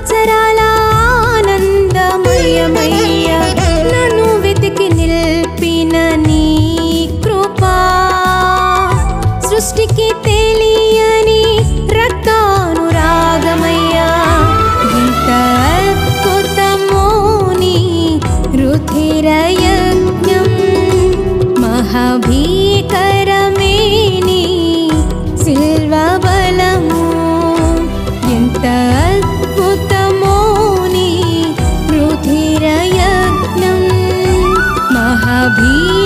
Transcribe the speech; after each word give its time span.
संवत्सरा 0.00 0.49
நீ 35.62 35.99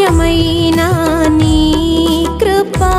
స్వాస్థ్యమైన 0.00 0.80
నీ 1.28 1.56
కృపా. 2.40 2.92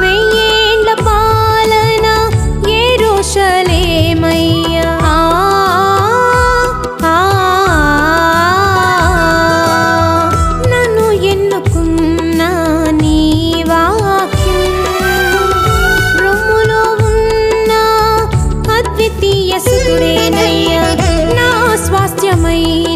వెయ్యేండ్ల 0.00 0.90
పాలన 1.06 2.06
ఏ 2.70 2.80
రోషలేమయ్యా 3.00 4.90
నన్ను 10.70 11.06
ఎన్నుకున్న 11.32 12.40
నీ 13.02 13.18
వాక్యం. 13.68 14.64
రొమ్ములో 16.22 16.82
ఉన్న 17.08 17.72
అద్వితీయ 18.76 19.52
సుతుడేనయ్యా. 19.58 20.84
నా 21.38 21.50
స్వాస్థ్యమైన 21.86 22.87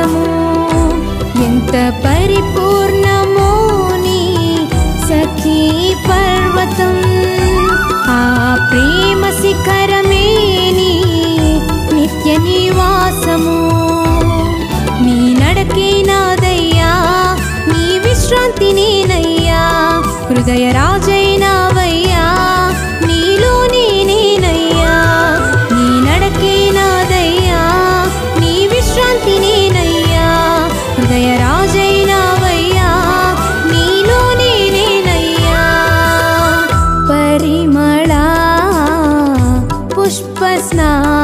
నివాసము 0.00 0.24
ఎంత 1.44 1.74
పరిపూర్ణమో 2.04 3.48
నీ 4.04 4.20
సఖీ 5.08 5.60
పర్వతం? 6.08 6.96
ఆ 8.10 8.20
ప్రేమ 8.70 9.22
శిఖరమే 9.40 10.24
నీ 10.78 10.90
నిత్య 11.92 12.38
నివాసము? 12.38 13.58
నీ 15.04 15.18
నడకే 15.34 15.90
నాదయ్యా 16.02 16.92
నీ 17.68 17.84
విశ్రాంతి 17.98 18.70
నేనయ్యా 18.72 19.62
హృదయ 20.28 20.64
రాజయ్య 20.72 21.19
Krishna 40.60 41.19